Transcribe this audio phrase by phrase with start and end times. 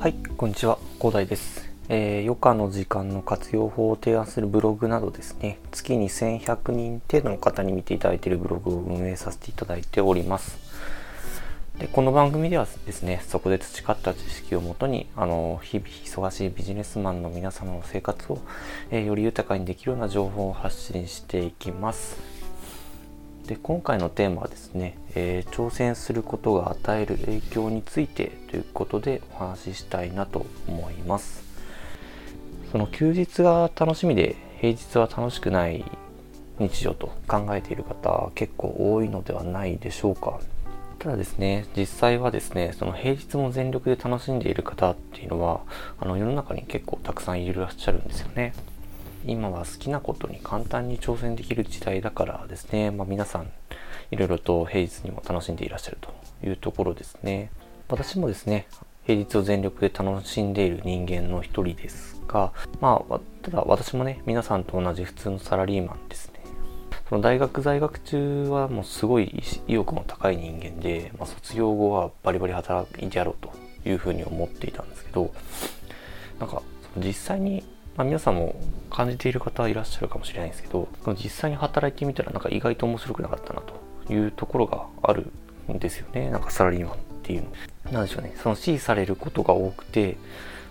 [0.00, 1.68] はい、こんにちは、広大です。
[1.88, 10.56] えー、余暇の時間の活用法を提案するブログなどですね、月に1100人程度の方に見ていただいているブログを運営させていただいております。
[11.80, 18.38] でこの番組ではですね、そこで培った知識をもとに、あの、日々忙しいビジネスマンの皆様の生活を、
[18.92, 22.37] えーより豊かにできるような情報を発信していきます。
[23.48, 31.42] で今回のテーマはですね、えー挑戦することが与える影響についてということでお話ししたいなと思います。
[32.70, 35.82] その休日が楽しみで平日は楽しくない
[36.58, 40.40] 日常と考えている方結構多いのではないでしょうか。
[40.98, 45.60] ただですね実際はですねその平日も全力で楽しんでいる方っていうのは
[45.98, 48.52] あの世の中に結構たくさんいらっしゃるんですよね。
[49.26, 53.50] 今は好きなことに簡単に挑戦できる時代だからですね、まあ、皆さん
[54.10, 56.12] いろいろと平日にも楽しんでいらっしゃると
[56.46, 57.50] いうところですね。
[57.88, 58.66] 私もですね
[59.04, 66.40] 平日を全力で楽しんでいる人間の一人ですがまあただ私もね皆さんと同じ普通のサラリーマンですね。
[67.08, 73.50] その大学在学中はもうすごい意欲の高い人間で、まあ、卒業後はバリバリ働いてやろうと
[73.88, 75.32] いうふうに思っていたんですけど
[76.38, 76.62] なんか
[76.96, 77.64] 実際に、
[77.98, 78.54] まあ、皆さんも
[78.90, 80.88] 感じている方はいらっしゃるかもしれないんですけど
[81.20, 83.60] 実際に働いてみたらなんか意外と面白くなかったな
[84.06, 85.32] というところがある
[85.70, 86.30] んですよね。
[86.30, 87.42] なんかサラリーマンっていう。
[87.86, 88.34] のなんでしょうね。
[88.36, 90.16] その指示されることが多くて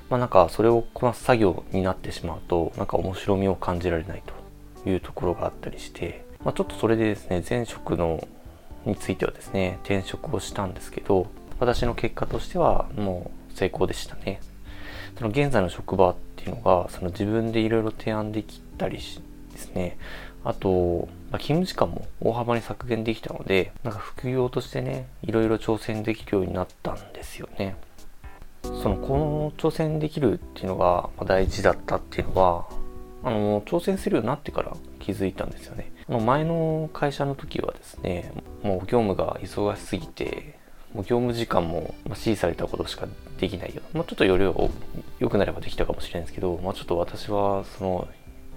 [0.10, 4.24] まあなんかそれをこなす作業になってしまうとなんか面白みを感じられない
[4.84, 8.26] というところがあったりして、まあ、ちょっとそれでですね前職の
[8.86, 11.28] についてはですね転職をしたんですけど
[11.60, 14.40] 私の結果としてはもう成功でしたね。
[15.18, 16.16] その現在の職場
[16.48, 19.98] いうのがその自分でいろいろ提案できたりしですね。
[20.44, 27.76] あと、まあ勤務時間も大幅に削減できたのでなんか副業としてねいろいろ挑戦できるようになったんですよね。
[28.64, 32.66] そのこの挑戦できるっていうのがま大事だったっていうのは
[33.24, 35.92] あの挑戦するようになってから気づいたんですよね。
[36.10, 38.32] あの前の会社の時はですね
[38.64, 40.58] もう業務が忙しすぎて
[40.94, 43.08] もう業務時間も指示されたことしか
[43.40, 43.82] できないよ。
[43.94, 44.68] もうちょっと容量が
[45.20, 48.08] 良くなればできたかもしれないんですけど、まあ、ちょっと私はその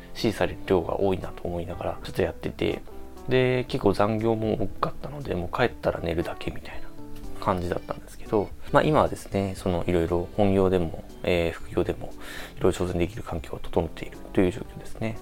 [0.08, 2.82] 指示される量が多いなと思いながらちょっとやってて。
[3.28, 6.88] で結構残業も多かったのでもう帰ったら寝るだけみたいな
[7.40, 12.12] 感じだったんですけど、まあ、今はですねそのいろいろ本業でも、えー副業でも
[12.58, 15.16] いろいろ挑戦できる環境が整っているという状況ですね。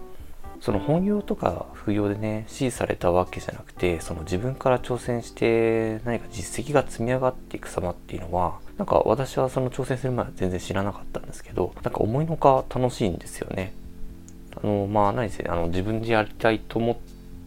[0.60, 13.74] その本業とか副業でね指示されたわけじゃなくてその自分から挑戦して何か実績が積み上がっていく様っていうのはなんか私はその挑戦する前は全然知らなかったんですけどなんか思いのほか楽しいんですよね。
[14.56, 16.96] あのまあ何せあの自分でやりたいと思っ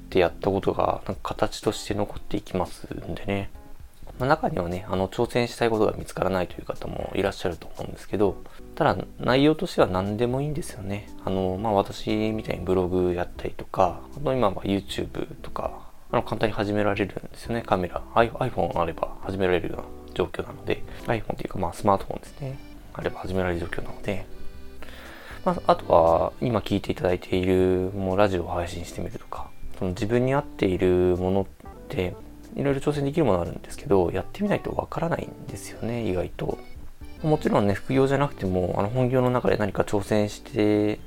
[0.09, 3.49] てやったことがなんか形として残っていきますんでね。
[4.21, 8.43] まあ中にはねあの挑戦したいことが見つからないという方もいらっしゃると思うんですけど
[8.75, 11.09] ただ内容としては何でもいいんですよね。
[11.25, 17.63] あのまあ私みたいにブログやったりとかあと今は YouTube とかあの簡単に始められるんですよね。
[17.65, 18.03] カメラ。
[18.13, 19.83] iPhone あれば始められるような
[20.13, 20.83] 状況なので。
[21.07, 22.59] iPhone っていうかまあスマートフォンですね。
[22.93, 24.25] あれば始められる状況なので。
[25.43, 29.49] まあ、あとは今聞いていただいているもうラジオを配信してみるとか
[29.79, 31.45] その自分に合っているものっ
[31.89, 32.13] て
[32.55, 36.57] いろいろ挑戦できるものあるんですけどやってみないとわからないんですよね意外と。
[37.23, 40.99] もちろんね副業じゃなくてもあの本業の中で何か挑戦して、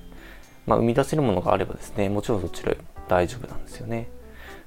[0.67, 2.79] まあ、生み出せるものがあればですねもちろんそちで
[3.09, 4.09] 大丈夫なんですよね。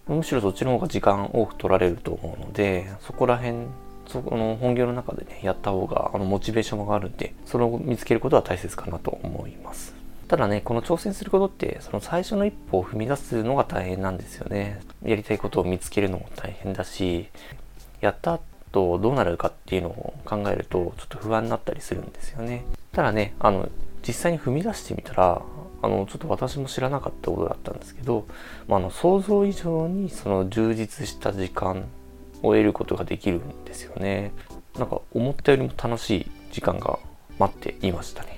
[0.08, 3.68] むしろそっちの方が時間多く取られると思うのでそこら辺
[4.08, 9.97] そこの本業の中でねやった方があのモチベーションがあるんでそれを見つけることは大切かなと思います。
[10.28, 14.82] ただねこの挑戦することってその最初の一歩を踏み出すのが大変なんですよね。
[15.04, 17.30] やりたいことを見つけるのも大変だし
[18.02, 22.66] やった後どうなるかっていうのを考えるとちょっと不安になったりするんですよね。
[22.92, 23.70] ただねあの
[24.06, 25.42] 実際に踏み出してみたら
[25.82, 28.26] あのちょっと私も知らなかったことだったんですけど、
[28.68, 31.86] まあ、あの想像以上にその充実した時間
[32.42, 34.32] を得ることができるんですよね。
[34.78, 37.00] なんか思ったよりも楽しい時間が
[37.40, 38.37] 待っていましたね。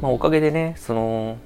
[0.00, 1.38] まあ、おかげでねその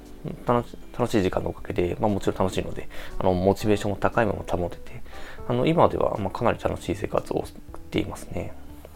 [0.45, 5.01] 楽し楽しい時間のおかげで、まあ、もちろん楽しいのであのモチベーションも高いまま保てて
[5.47, 8.53] あの今ではまかなり楽しい生活を送っていますね。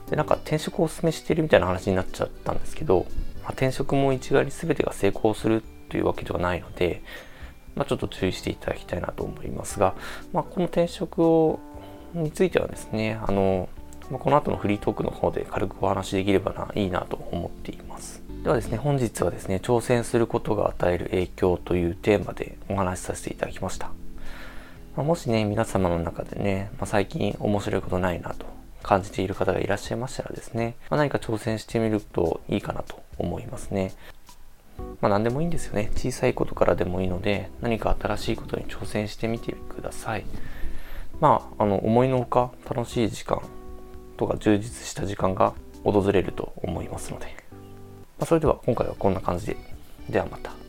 [0.09, 3.07] でなんか転職をお勧めしているみたいな話になっちゃったんですけど、
[3.41, 7.01] まあ、転職も一概に全てが成功するというわけではないので、
[7.75, 9.95] まあ、ちょっと注意していただきたいなと思いますが、
[10.31, 11.59] まあ、この転職を
[12.13, 13.67] についてはですねあの、
[14.11, 23.87] まあ、この後のフリートークの方で軽くお話しできればないいなと思っていますではですね本日はですね挑戦することが与える影響というテーマでお話しさせていただきました、
[24.95, 28.45] まあもしね皆様の中でね、まあ、最近面白いことないなと
[28.83, 33.93] 感じている方がいらっしゃいましたらですね、まあ、何か挑戦してみるといいかなと思いますね。
[35.01, 35.89] まあ何でもいいんですよね。
[35.95, 40.25] 小さいことからでもいいので、何か新しいことに挑戦してみてください。
[41.19, 43.41] まあ、あの、思いのほか楽しい時間
[44.17, 45.53] とか充実した時間が
[45.83, 47.27] 訪れると思いますので。
[48.17, 49.57] まあ、それでは今回はこんな感じで。
[50.09, 50.64] ではまた。